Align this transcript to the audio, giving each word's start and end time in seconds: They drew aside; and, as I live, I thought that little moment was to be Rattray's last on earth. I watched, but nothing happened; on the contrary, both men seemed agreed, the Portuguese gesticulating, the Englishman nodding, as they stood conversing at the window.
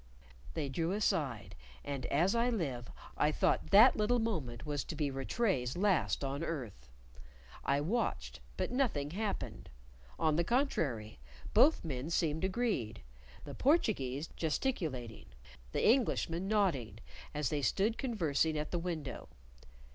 They 0.55 0.67
drew 0.67 0.93
aside; 0.93 1.53
and, 1.85 2.07
as 2.07 2.33
I 2.33 2.49
live, 2.49 2.89
I 3.15 3.31
thought 3.31 3.69
that 3.69 3.95
little 3.95 4.17
moment 4.17 4.65
was 4.65 4.83
to 4.85 4.95
be 4.95 5.11
Rattray's 5.11 5.77
last 5.77 6.23
on 6.23 6.43
earth. 6.43 6.89
I 7.63 7.81
watched, 7.81 8.39
but 8.57 8.71
nothing 8.71 9.11
happened; 9.11 9.69
on 10.17 10.37
the 10.37 10.43
contrary, 10.43 11.19
both 11.53 11.85
men 11.85 12.09
seemed 12.09 12.43
agreed, 12.43 13.03
the 13.45 13.53
Portuguese 13.53 14.27
gesticulating, 14.29 15.27
the 15.71 15.87
Englishman 15.87 16.47
nodding, 16.47 16.97
as 17.35 17.49
they 17.49 17.61
stood 17.61 17.99
conversing 17.99 18.57
at 18.57 18.71
the 18.71 18.79
window. 18.79 19.29